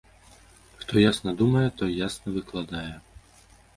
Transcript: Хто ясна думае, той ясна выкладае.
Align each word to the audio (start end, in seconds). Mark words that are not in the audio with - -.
Хто 0.79 1.03
ясна 1.11 1.33
думае, 1.41 1.63
той 1.81 1.91
ясна 2.07 2.27
выкладае. 2.39 2.91